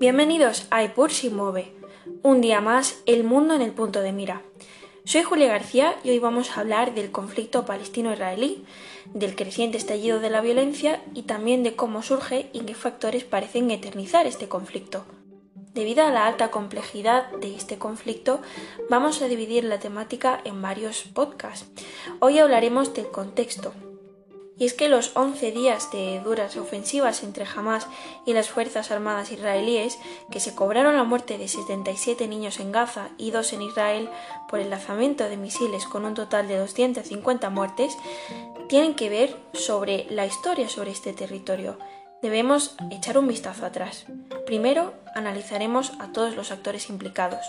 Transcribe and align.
Bienvenidos 0.00 0.66
a 0.70 0.82
EPUR 0.82 1.10
si 1.10 1.28
mueve. 1.28 1.74
Un 2.22 2.40
día 2.40 2.62
más, 2.62 3.02
el 3.04 3.22
mundo 3.22 3.52
en 3.52 3.60
el 3.60 3.72
punto 3.72 4.00
de 4.00 4.12
mira. 4.12 4.40
Soy 5.04 5.24
Julia 5.24 5.48
García 5.48 5.94
y 6.02 6.08
hoy 6.08 6.18
vamos 6.18 6.56
a 6.56 6.60
hablar 6.60 6.94
del 6.94 7.10
conflicto 7.10 7.66
palestino-israelí, 7.66 8.64
del 9.12 9.36
creciente 9.36 9.76
estallido 9.76 10.18
de 10.18 10.30
la 10.30 10.40
violencia 10.40 11.02
y 11.12 11.24
también 11.24 11.62
de 11.62 11.76
cómo 11.76 12.02
surge 12.02 12.48
y 12.54 12.60
qué 12.60 12.74
factores 12.74 13.24
parecen 13.24 13.70
eternizar 13.70 14.26
este 14.26 14.48
conflicto. 14.48 15.04
Debido 15.74 16.02
a 16.06 16.10
la 16.10 16.24
alta 16.24 16.50
complejidad 16.50 17.30
de 17.32 17.54
este 17.54 17.76
conflicto, 17.76 18.40
vamos 18.88 19.20
a 19.20 19.28
dividir 19.28 19.64
la 19.64 19.80
temática 19.80 20.40
en 20.44 20.62
varios 20.62 21.02
podcasts. 21.02 21.70
Hoy 22.20 22.38
hablaremos 22.38 22.94
del 22.94 23.10
contexto, 23.10 23.74
y 24.60 24.66
es 24.66 24.74
que 24.74 24.90
los 24.90 25.16
11 25.16 25.52
días 25.52 25.90
de 25.90 26.20
duras 26.20 26.54
ofensivas 26.58 27.22
entre 27.22 27.46
Hamas 27.46 27.86
y 28.26 28.34
las 28.34 28.50
Fuerzas 28.50 28.90
Armadas 28.90 29.32
israelíes, 29.32 29.98
que 30.30 30.38
se 30.38 30.54
cobraron 30.54 30.98
la 30.98 31.04
muerte 31.04 31.38
de 31.38 31.48
77 31.48 32.28
niños 32.28 32.60
en 32.60 32.70
Gaza 32.70 33.08
y 33.16 33.30
dos 33.30 33.54
en 33.54 33.62
Israel 33.62 34.10
por 34.50 34.60
el 34.60 34.68
lanzamiento 34.68 35.30
de 35.30 35.38
misiles 35.38 35.86
con 35.86 36.04
un 36.04 36.12
total 36.12 36.46
de 36.46 36.58
250 36.58 37.48
muertes, 37.48 37.96
tienen 38.68 38.94
que 38.94 39.08
ver 39.08 39.34
sobre 39.54 40.06
la 40.10 40.26
historia 40.26 40.68
sobre 40.68 40.90
este 40.90 41.14
territorio. 41.14 41.78
Debemos 42.20 42.76
echar 42.90 43.16
un 43.16 43.28
vistazo 43.28 43.64
atrás. 43.64 44.04
Primero, 44.44 44.92
analizaremos 45.14 45.92
a 46.00 46.12
todos 46.12 46.36
los 46.36 46.52
actores 46.52 46.90
implicados. 46.90 47.46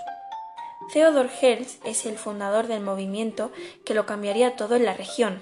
Theodor 0.94 1.30
Herzl 1.42 1.78
es 1.84 2.06
el 2.06 2.18
fundador 2.18 2.68
del 2.68 2.80
movimiento 2.80 3.52
que 3.86 3.96
lo 3.96 4.06
cambiaría 4.06 4.56
todo 4.56 4.78
en 4.78 4.86
la 4.86 4.94
región. 4.94 5.42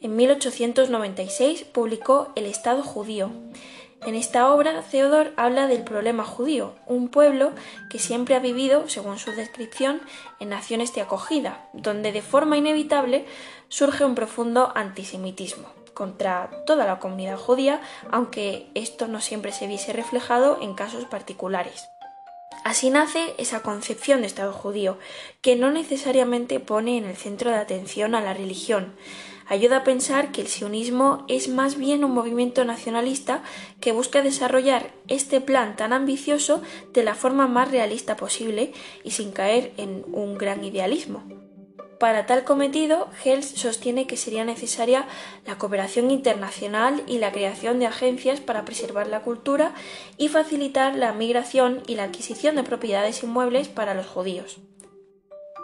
En 0.00 0.14
1896 0.14 1.64
publicó 1.64 2.30
El 2.36 2.44
Estado 2.44 2.82
judío. 2.82 3.30
En 4.04 4.14
esta 4.14 4.52
obra, 4.52 4.82
Theodor 4.82 5.32
habla 5.36 5.66
del 5.66 5.84
problema 5.84 6.22
judío, 6.22 6.74
un 6.86 7.08
pueblo 7.08 7.52
que 7.88 7.98
siempre 7.98 8.34
ha 8.34 8.40
vivido, 8.40 8.90
según 8.90 9.18
su 9.18 9.32
descripción, 9.32 10.02
en 10.38 10.50
naciones 10.50 10.94
de 10.94 11.00
acogida, 11.00 11.70
donde 11.72 12.12
de 12.12 12.20
forma 12.20 12.58
inevitable 12.58 13.24
surge 13.68 14.04
un 14.04 14.14
profundo 14.14 14.70
antisemitismo 14.74 15.68
contra 15.94 16.50
toda 16.66 16.84
la 16.84 16.98
comunidad 16.98 17.38
judía, 17.38 17.80
aunque 18.10 18.68
esto 18.74 19.08
no 19.08 19.22
siempre 19.22 19.50
se 19.50 19.66
viese 19.66 19.94
reflejado 19.94 20.58
en 20.60 20.74
casos 20.74 21.06
particulares. 21.06 21.88
Así 22.64 22.90
nace 22.90 23.34
esa 23.38 23.62
concepción 23.62 24.20
de 24.20 24.26
Estado 24.26 24.52
judío, 24.52 24.98
que 25.40 25.56
no 25.56 25.70
necesariamente 25.70 26.60
pone 26.60 26.98
en 26.98 27.06
el 27.06 27.16
centro 27.16 27.50
de 27.50 27.56
atención 27.56 28.14
a 28.14 28.20
la 28.20 28.34
religión, 28.34 28.94
ayuda 29.48 29.78
a 29.78 29.84
pensar 29.84 30.32
que 30.32 30.40
el 30.40 30.48
sionismo 30.48 31.24
es 31.28 31.48
más 31.48 31.76
bien 31.76 32.04
un 32.04 32.12
movimiento 32.12 32.64
nacionalista 32.64 33.42
que 33.80 33.92
busca 33.92 34.22
desarrollar 34.22 34.92
este 35.08 35.40
plan 35.40 35.76
tan 35.76 35.92
ambicioso 35.92 36.62
de 36.92 37.04
la 37.04 37.14
forma 37.14 37.46
más 37.46 37.70
realista 37.70 38.16
posible 38.16 38.72
y 39.04 39.12
sin 39.12 39.32
caer 39.32 39.72
en 39.76 40.04
un 40.12 40.36
gran 40.38 40.64
idealismo. 40.64 41.24
Para 41.98 42.26
tal 42.26 42.44
cometido, 42.44 43.08
Hels 43.24 43.46
sostiene 43.46 44.06
que 44.06 44.18
sería 44.18 44.44
necesaria 44.44 45.06
la 45.46 45.56
cooperación 45.56 46.10
internacional 46.10 47.02
y 47.06 47.18
la 47.18 47.32
creación 47.32 47.78
de 47.78 47.86
agencias 47.86 48.40
para 48.40 48.66
preservar 48.66 49.06
la 49.06 49.22
cultura 49.22 49.72
y 50.18 50.28
facilitar 50.28 50.94
la 50.94 51.14
migración 51.14 51.82
y 51.86 51.94
la 51.94 52.04
adquisición 52.04 52.54
de 52.56 52.64
propiedades 52.64 53.22
inmuebles 53.22 53.68
para 53.68 53.94
los 53.94 54.06
judíos. 54.06 54.58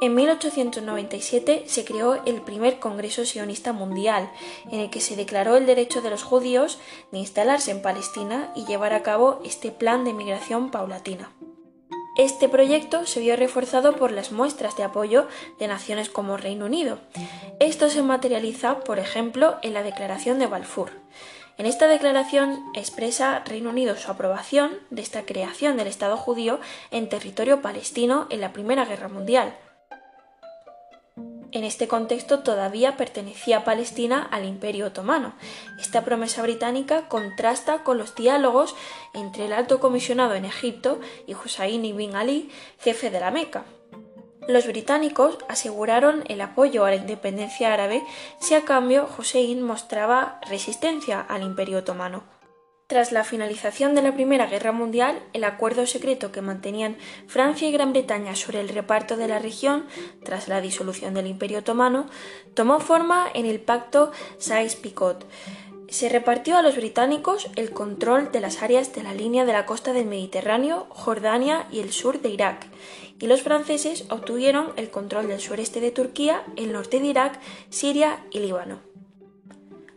En 0.03 0.17
1897 0.17 1.62
se 1.67 1.84
creó 1.84 2.25
el 2.25 2.41
primer 2.41 2.81
Congreso 2.81 3.25
Sionista 3.25 3.72
Mundial, 3.72 4.33
en 4.69 4.81
el 4.81 4.91
que 4.91 5.00
se 5.00 5.14
declaró 5.14 5.56
el 5.56 5.64
derecho 5.64 6.03
de 6.03 6.11
los 6.11 6.25
judíos 6.25 6.81
de 7.12 7.19
instalarse 7.19 7.70
en 7.70 7.83
Palestina 7.83 8.50
y 8.56 8.67
llevar 8.67 8.94
a 8.94 9.05
cabo 9.05 9.41
este 9.44 9.70
plan 9.70 10.03
de 10.03 10.12
migración 10.12 10.72
paulatina. 10.72 11.31
Este 12.19 12.48
proyecto 12.48 13.06
se 13.06 13.20
vio 13.20 13.36
reforzado 13.36 13.94
por 13.94 14.11
las 14.11 14.32
muestras 14.32 14.76
de 14.76 14.82
apoyo 14.82 15.28
de 15.60 15.69
naciones 15.69 16.10
como 16.10 16.37
Reino 16.37 16.66
Unido. 16.66 16.99
Esto 17.60 17.88
se 17.88 18.03
materializa, 18.03 18.81
por 18.81 18.99
ejemplo, 18.99 19.55
en 19.62 19.72
la 19.72 19.84
Declaración 19.84 20.41
de 20.41 20.49
Balfour. 20.49 20.91
En 21.59 21.66
esta 21.66 21.87
declaración 21.87 22.60
expresa 22.75 23.44
Reino 23.47 23.71
Unido 23.71 23.94
su 23.94 24.10
aprobación 24.10 24.72
de 24.91 25.03
esta 25.03 25.22
creación 25.22 25.76
del 25.76 25.87
Estado 25.87 26.16
judío 26.16 26.59
en 26.91 27.09
territorio 27.09 27.62
palestino 27.62 28.26
en 28.31 28.41
la 28.41 28.53
Primera 28.53 28.84
Guerra 28.84 29.06
Mundial, 29.09 29.55
en 31.52 31.64
este 31.64 31.86
contexto 31.86 32.40
todavía 32.40 32.96
pertenecía 32.96 33.64
Palestina 33.64 34.26
al 34.30 34.44
Imperio 34.46 34.86
otomano. 34.86 35.34
Esta 35.78 36.04
promesa 36.04 36.42
británica 36.42 37.08
contrasta 37.08 37.84
con 37.84 37.98
los 37.98 38.14
diálogos 38.14 38.74
entre 39.14 39.46
el 39.46 39.52
alto 39.52 39.78
comisionado 39.78 40.34
en 40.34 40.44
Egipto 40.44 40.98
y 41.26 41.34
Hussein 41.34 41.84
ibn 41.84 42.16
Ali, 42.16 42.50
jefe 42.78 43.10
de 43.10 43.20
la 43.20 43.30
Meca. 43.30 43.64
Los 44.48 44.66
británicos 44.66 45.38
aseguraron 45.48 46.24
el 46.26 46.40
apoyo 46.40 46.84
a 46.84 46.90
la 46.90 46.96
independencia 46.96 47.72
árabe 47.72 48.02
si 48.40 48.54
a 48.54 48.64
cambio 48.64 49.08
Hussein 49.16 49.62
mostraba 49.62 50.40
resistencia 50.48 51.20
al 51.20 51.42
Imperio 51.42 51.78
otomano. 51.78 52.31
Tras 52.92 53.10
la 53.10 53.25
finalización 53.25 53.94
de 53.94 54.03
la 54.03 54.12
Primera 54.12 54.44
Guerra 54.44 54.70
Mundial, 54.70 55.19
el 55.32 55.44
acuerdo 55.44 55.86
secreto 55.86 56.30
que 56.30 56.42
mantenían 56.42 56.98
Francia 57.26 57.66
y 57.66 57.72
Gran 57.72 57.94
Bretaña 57.94 58.36
sobre 58.36 58.60
el 58.60 58.69
reparto 58.69 59.16
de 59.16 59.28
la 59.28 59.38
región, 59.38 59.86
tras 60.22 60.47
la 60.47 60.60
disolución 60.60 61.14
del 61.14 61.26
Imperio 61.26 61.60
Otomano, 61.60 62.04
tomó 62.52 62.81
forma 62.81 63.28
en 63.32 63.47
el 63.47 63.60
Pacto 63.60 64.12
Sykes-Picot. 64.38 65.25
Se 65.88 66.10
repartió 66.10 66.58
a 66.58 66.60
los 66.60 66.76
británicos 66.76 67.48
el 67.56 67.70
control 67.70 68.31
de 68.31 68.41
las 68.41 68.62
áreas 68.62 68.94
de 68.94 69.02
la 69.02 69.14
línea 69.14 69.47
de 69.47 69.54
la 69.54 69.64
costa 69.64 69.94
del 69.94 70.04
Mediterráneo, 70.04 70.86
Jordania 70.91 71.66
y 71.72 71.81
el 71.81 71.92
sur 71.92 72.20
de 72.20 72.28
Irak, 72.28 72.66
y 73.19 73.26
los 73.26 73.41
franceses 73.41 74.04
obtuvieron 74.10 74.70
el 74.76 74.91
control 74.91 75.28
del 75.28 75.41
sureste 75.41 75.81
de 75.81 75.92
Turquía, 75.92 76.42
el 76.56 76.75
norte 76.75 77.00
de 77.00 77.06
Irak, 77.06 77.41
Siria 77.70 78.19
y 78.31 78.41
Líbano. 78.41 78.91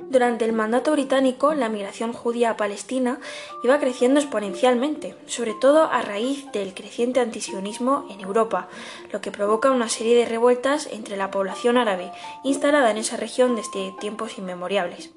Durante 0.09 0.45
el 0.45 0.53
mandato 0.53 0.91
británico, 0.91 1.53
la 1.55 1.67
migración 1.67 2.13
judía 2.13 2.51
a 2.51 2.57
Palestina 2.57 3.19
iba 3.63 3.79
creciendo 3.79 4.19
exponencialmente, 4.19 5.15
sobre 5.25 5.53
todo 5.53 5.83
a 5.83 6.01
raíz 6.03 6.51
del 6.51 6.73
creciente 6.73 7.19
antisionismo 7.19 8.05
en 8.11 8.21
Europa, 8.21 8.69
lo 9.11 9.19
que 9.19 9.31
provoca 9.31 9.71
una 9.71 9.89
serie 9.89 10.15
de 10.15 10.25
revueltas 10.25 10.87
entre 10.91 11.17
la 11.17 11.31
población 11.31 11.77
árabe 11.77 12.11
instalada 12.43 12.91
en 12.91 12.97
esa 12.97 13.17
región 13.17 13.55
desde 13.55 13.93
tiempos 13.99 14.37
inmemoriales. 14.37 15.11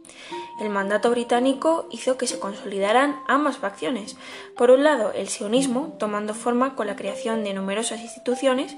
El 0.61 0.71
mandato 0.71 1.11
británico 1.11 1.87
hizo 1.91 2.17
que 2.17 2.27
se 2.27 2.41
consolidaran 2.41 3.21
ambas 3.29 3.59
facciones. 3.59 4.17
Por 4.57 4.71
un 4.73 4.83
lado, 4.83 5.13
el 5.13 5.29
sionismo, 5.29 5.95
tomando 5.99 6.35
forma 6.35 6.75
con 6.75 6.89
la 6.89 6.97
creación 6.97 7.45
de 7.45 7.55
numerosas 7.55 8.01
instituciones, 8.01 8.77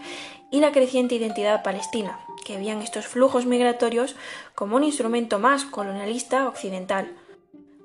y 0.51 0.61
la 0.61 0.73
creciente 0.73 1.15
identidad 1.15 1.63
palestina, 1.63 2.21
que 2.45 2.57
veían 2.57 2.83
estos 2.83 3.07
flujos 3.07 3.47
migratorios 3.47 4.17
como 4.55 4.77
un 4.77 4.85
instrumento 4.85 5.39
más 5.39 5.65
colonialista 5.65 6.49
occidental. 6.49 7.11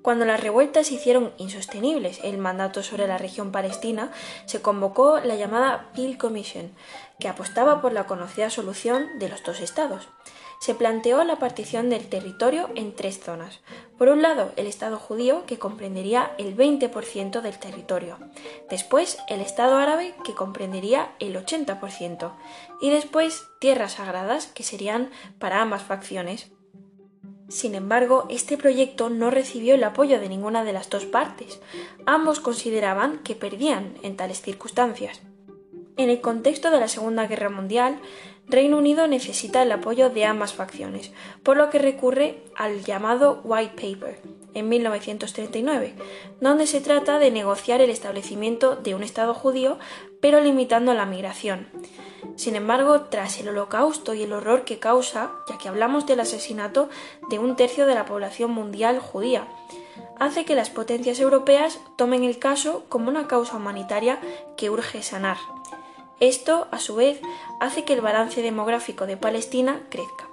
Cuando 0.05 0.23
las 0.23 0.39
revueltas 0.39 0.91
hicieron 0.91 1.33
insostenibles 1.39 2.19
el 2.23 2.37
mandato 2.37 2.83
sobre 2.83 3.07
la 3.07 3.17
región 3.17 3.51
palestina, 3.51 4.11
se 4.45 4.61
convocó 4.61 5.19
la 5.19 5.33
llamada 5.33 5.89
Peel 5.95 6.19
Commission, 6.19 6.69
que 7.19 7.27
apostaba 7.27 7.81
por 7.81 7.91
la 7.91 8.05
conocida 8.05 8.51
solución 8.51 9.17
de 9.17 9.29
los 9.29 9.43
dos 9.43 9.61
estados 9.61 10.07
se 10.59 10.73
planteó 10.73 11.23
la 11.23 11.37
partición 11.37 11.89
del 11.89 12.07
territorio 12.07 12.69
en 12.75 12.95
tres 12.95 13.19
zonas. 13.19 13.59
Por 13.97 14.09
un 14.09 14.21
lado, 14.21 14.51
el 14.55 14.67
Estado 14.67 14.97
judío, 14.97 15.45
que 15.45 15.59
comprendería 15.59 16.33
el 16.37 16.55
20% 16.57 17.41
del 17.41 17.59
territorio. 17.59 18.17
Después, 18.69 19.19
el 19.27 19.41
Estado 19.41 19.77
árabe, 19.77 20.15
que 20.23 20.33
comprendería 20.33 21.11
el 21.19 21.35
80%. 21.35 22.31
Y 22.81 22.89
después, 22.89 23.43
tierras 23.59 23.93
sagradas, 23.93 24.47
que 24.47 24.63
serían 24.63 25.11
para 25.39 25.61
ambas 25.61 25.83
facciones. 25.83 26.51
Sin 27.47 27.75
embargo, 27.75 28.25
este 28.29 28.57
proyecto 28.57 29.09
no 29.09 29.29
recibió 29.29 29.75
el 29.75 29.83
apoyo 29.83 30.19
de 30.19 30.29
ninguna 30.29 30.63
de 30.63 30.73
las 30.73 30.89
dos 30.89 31.05
partes. 31.05 31.59
Ambos 32.05 32.39
consideraban 32.39 33.19
que 33.19 33.35
perdían 33.35 33.93
en 34.01 34.15
tales 34.15 34.41
circunstancias. 34.41 35.21
En 35.97 36.09
el 36.09 36.21
contexto 36.21 36.71
de 36.71 36.79
la 36.79 36.87
Segunda 36.87 37.27
Guerra 37.27 37.49
Mundial, 37.49 37.99
Reino 38.47 38.77
Unido 38.77 39.07
necesita 39.07 39.63
el 39.63 39.71
apoyo 39.71 40.09
de 40.09 40.25
ambas 40.25 40.53
facciones, 40.53 41.11
por 41.41 41.57
lo 41.57 41.69
que 41.69 41.79
recurre 41.79 42.43
al 42.55 42.83
llamado 42.83 43.41
White 43.43 43.73
Paper 43.75 44.19
en 44.53 44.69
1939, 44.69 45.93
donde 46.41 46.67
se 46.67 46.81
trata 46.81 47.17
de 47.19 47.31
negociar 47.31 47.81
el 47.81 47.89
establecimiento 47.89 48.75
de 48.75 48.93
un 48.93 49.03
Estado 49.03 49.33
judío, 49.33 49.79
pero 50.21 50.41
limitando 50.41 50.93
la 50.93 51.05
migración. 51.05 51.67
Sin 52.35 52.55
embargo, 52.55 53.01
tras 53.01 53.39
el 53.39 53.49
holocausto 53.49 54.13
y 54.13 54.23
el 54.23 54.33
horror 54.33 54.65
que 54.65 54.79
causa, 54.79 55.31
ya 55.49 55.57
que 55.57 55.69
hablamos 55.69 56.05
del 56.05 56.19
asesinato 56.19 56.89
de 57.29 57.39
un 57.39 57.55
tercio 57.55 57.85
de 57.85 57.95
la 57.95 58.05
población 58.05 58.51
mundial 58.51 58.99
judía, 58.99 59.47
hace 60.19 60.45
que 60.45 60.55
las 60.55 60.69
potencias 60.69 61.19
europeas 61.19 61.79
tomen 61.95 62.23
el 62.23 62.39
caso 62.39 62.83
como 62.89 63.09
una 63.09 63.27
causa 63.27 63.57
humanitaria 63.57 64.19
que 64.57 64.69
urge 64.69 65.03
sanar. 65.03 65.37
Esto, 66.19 66.67
a 66.71 66.79
su 66.79 66.95
vez, 66.95 67.19
hace 67.59 67.83
que 67.83 67.93
el 67.93 68.01
balance 68.01 68.41
demográfico 68.41 69.05
de 69.05 69.17
Palestina 69.17 69.81
crezca. 69.89 70.25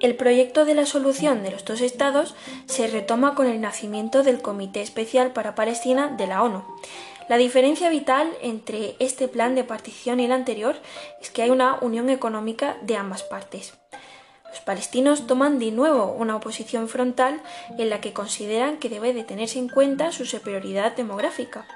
El 0.00 0.14
proyecto 0.14 0.66
de 0.66 0.74
la 0.74 0.84
solución 0.84 1.42
de 1.42 1.50
los 1.50 1.64
dos 1.64 1.80
estados 1.80 2.34
se 2.66 2.86
retoma 2.86 3.34
con 3.34 3.46
el 3.46 3.60
nacimiento 3.60 4.22
del 4.22 4.42
Comité 4.42 4.82
Especial 4.82 5.32
para 5.32 5.54
Palestina 5.54 6.08
de 6.08 6.26
la 6.26 6.42
ONU. 6.42 6.62
La 7.28 7.38
diferencia 7.38 7.88
vital 7.88 8.32
entre 8.40 8.94
este 9.00 9.26
plan 9.26 9.54
de 9.54 9.64
partición 9.64 10.20
y 10.20 10.26
el 10.26 10.32
anterior 10.32 10.76
es 11.20 11.30
que 11.30 11.42
hay 11.42 11.50
una 11.50 11.78
unión 11.80 12.08
económica 12.08 12.76
de 12.82 12.96
ambas 12.96 13.24
partes. 13.24 13.74
Los 14.48 14.60
palestinos 14.60 15.26
toman 15.26 15.58
de 15.58 15.72
nuevo 15.72 16.12
una 16.12 16.36
oposición 16.36 16.88
frontal 16.88 17.42
en 17.78 17.90
la 17.90 18.00
que 18.00 18.12
consideran 18.12 18.78
que 18.78 18.88
debe 18.88 19.12
de 19.12 19.24
tenerse 19.24 19.58
en 19.58 19.68
cuenta 19.68 20.12
su 20.12 20.24
superioridad 20.24 20.94
demográfica, 20.94 21.66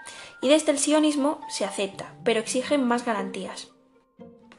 y 0.40 0.48
desde 0.48 0.70
el 0.70 0.78
sionismo 0.78 1.40
se 1.48 1.64
acepta, 1.64 2.14
pero 2.24 2.40
exigen 2.40 2.86
más 2.86 3.04
garantías. 3.04 3.68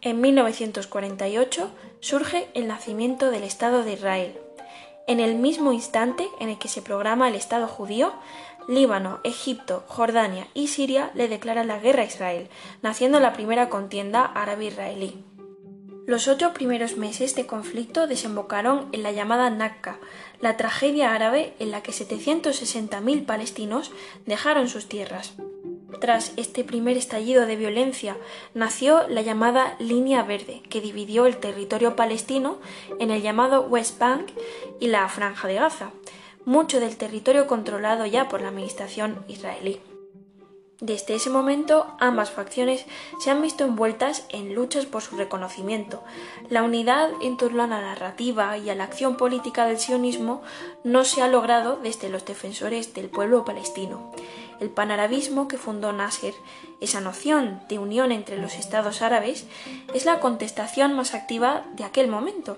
En 0.01 0.19
1948 0.19 1.71
surge 2.01 2.49
el 2.53 2.67
nacimiento 2.67 3.31
del 3.31 3.43
Estado 3.43 3.83
de 3.83 3.93
Israel. 3.93 4.39
En 5.07 5.19
el 5.19 5.35
mismo 5.35 5.73
instante 5.73 6.27
en 6.39 6.49
el 6.49 6.57
que 6.57 6.67
se 6.67 6.81
programa 6.81 7.27
el 7.27 7.35
Estado 7.35 7.67
judío, 7.67 8.13
Líbano, 8.67 9.19
Egipto, 9.23 9.83
Jordania 9.87 10.47
y 10.53 10.67
Siria 10.67 11.11
le 11.15 11.27
declaran 11.27 11.67
la 11.67 11.79
guerra 11.79 12.03
a 12.03 12.05
Israel, 12.05 12.49
naciendo 12.81 13.19
la 13.19 13.33
primera 13.33 13.69
contienda 13.69 14.23
árabe-israelí. 14.23 15.23
Los 16.07 16.27
ocho 16.27 16.53
primeros 16.53 16.97
meses 16.97 17.35
de 17.35 17.45
conflicto 17.45 18.07
desembocaron 18.07 18.89
en 18.91 19.03
la 19.03 19.11
llamada 19.11 19.49
Nakba, 19.49 19.99
la 20.39 20.57
tragedia 20.57 21.13
árabe 21.13 21.53
en 21.59 21.71
la 21.71 21.83
que 21.83 21.91
760.000 21.91 23.25
palestinos 23.25 23.91
dejaron 24.25 24.67
sus 24.67 24.87
tierras. 24.87 25.33
Tras 25.99 26.33
este 26.35 26.63
primer 26.63 26.97
estallido 26.97 27.45
de 27.45 27.55
violencia 27.55 28.17
nació 28.55 29.07
la 29.07 29.21
llamada 29.21 29.75
Línea 29.77 30.23
Verde, 30.23 30.63
que 30.69 30.81
dividió 30.81 31.27
el 31.27 31.37
territorio 31.37 31.95
palestino 31.95 32.57
en 32.99 33.11
el 33.11 33.21
llamado 33.21 33.61
West 33.61 33.99
Bank 33.99 34.31
y 34.79 34.87
la 34.87 35.07
Franja 35.09 35.47
de 35.47 35.55
Gaza, 35.55 35.91
mucho 36.45 36.79
del 36.79 36.97
territorio 36.97 37.47
controlado 37.47 38.05
ya 38.05 38.29
por 38.29 38.41
la 38.41 38.49
administración 38.49 39.23
israelí. 39.27 39.81
Desde 40.81 41.13
ese 41.13 41.29
momento, 41.29 41.85
ambas 41.99 42.31
facciones 42.31 42.88
se 43.19 43.29
han 43.29 43.39
visto 43.39 43.63
envueltas 43.63 44.25
en 44.29 44.55
luchas 44.55 44.88
por 44.88 45.03
su 45.03 45.15
reconocimiento. 45.15 46.03
La 46.49 46.63
unidad 46.63 47.11
en 47.21 47.38
torno 47.38 47.61
a 47.61 47.67
la 47.67 47.79
narrativa 47.79 48.57
y 48.57 48.67
a 48.71 48.73
la 48.73 48.85
acción 48.85 49.15
política 49.15 49.67
del 49.67 49.77
sionismo 49.77 50.41
no 50.83 51.03
se 51.05 51.21
ha 51.21 51.27
logrado 51.27 51.75
desde 51.75 52.09
los 52.09 52.25
defensores 52.25 52.95
del 52.95 53.09
pueblo 53.09 53.45
palestino. 53.45 54.11
El 54.59 54.71
panarabismo 54.71 55.47
que 55.47 55.59
fundó 55.59 55.93
Nasser, 55.93 56.33
esa 56.79 56.99
noción 56.99 57.61
de 57.69 57.77
unión 57.77 58.11
entre 58.11 58.38
los 58.38 58.55
estados 58.55 59.03
árabes, 59.03 59.45
es 59.93 60.05
la 60.05 60.19
contestación 60.19 60.93
más 60.93 61.13
activa 61.13 61.63
de 61.73 61.83
aquel 61.83 62.07
momento. 62.07 62.57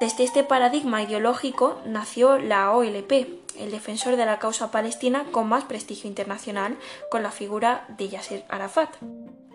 Desde 0.00 0.24
este 0.24 0.42
paradigma 0.42 1.02
ideológico 1.02 1.80
nació 1.86 2.38
la 2.38 2.72
OLP, 2.72 3.12
el 3.58 3.70
defensor 3.70 4.16
de 4.16 4.26
la 4.26 4.38
causa 4.38 4.70
palestina 4.70 5.24
con 5.30 5.48
más 5.48 5.64
prestigio 5.64 6.08
internacional, 6.08 6.76
con 7.10 7.22
la 7.22 7.30
figura 7.30 7.86
de 7.96 8.08
Yasser 8.08 8.44
Arafat. 8.48 8.90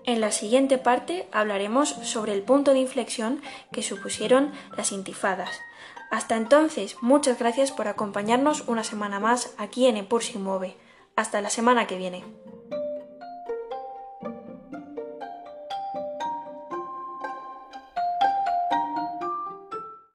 En 0.05 0.21
la 0.21 0.31
siguiente 0.31 0.77
parte 0.77 1.27
hablaremos 1.31 1.89
sobre 1.89 2.33
el 2.33 2.41
punto 2.41 2.71
de 2.71 2.79
inflexión 2.79 3.41
que 3.71 3.83
supusieron 3.83 4.53
las 4.77 4.91
intifadas. 4.91 5.59
Hasta 6.09 6.37
entonces, 6.37 6.95
muchas 7.01 7.37
gracias 7.37 7.71
por 7.71 7.87
acompañarnos 7.87 8.63
una 8.67 8.83
semana 8.83 9.19
más 9.19 9.53
aquí 9.57 9.87
en 9.87 9.97
Epur 9.97 10.23
Mueve. 10.39 10.77
Hasta 11.15 11.41
la 11.41 11.49
semana 11.49 11.85
que 11.85 11.97
viene. 11.97 12.23